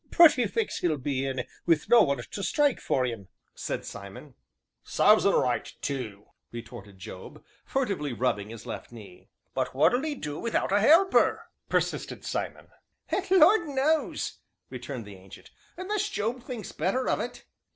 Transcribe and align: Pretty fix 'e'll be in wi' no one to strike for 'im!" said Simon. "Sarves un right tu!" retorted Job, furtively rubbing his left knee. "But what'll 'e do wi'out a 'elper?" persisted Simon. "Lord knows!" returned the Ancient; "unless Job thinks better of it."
Pretty 0.09 0.47
fix 0.47 0.83
'e'll 0.83 0.97
be 0.97 1.27
in 1.27 1.45
wi' 1.67 1.79
no 1.87 2.01
one 2.01 2.17
to 2.17 2.41
strike 2.41 2.79
for 2.79 3.05
'im!" 3.05 3.27
said 3.53 3.85
Simon. 3.85 4.33
"Sarves 4.83 5.27
un 5.27 5.35
right 5.35 5.71
tu!" 5.79 6.25
retorted 6.51 6.97
Job, 6.97 7.45
furtively 7.65 8.11
rubbing 8.11 8.49
his 8.49 8.65
left 8.65 8.91
knee. 8.91 9.29
"But 9.53 9.75
what'll 9.75 10.03
'e 10.03 10.15
do 10.15 10.39
wi'out 10.39 10.71
a 10.71 10.79
'elper?" 10.79 11.43
persisted 11.69 12.25
Simon. 12.25 12.69
"Lord 13.29 13.67
knows!" 13.67 14.39
returned 14.71 15.05
the 15.05 15.17
Ancient; 15.17 15.51
"unless 15.77 16.09
Job 16.09 16.41
thinks 16.41 16.71
better 16.71 17.07
of 17.07 17.19
it." 17.19 17.45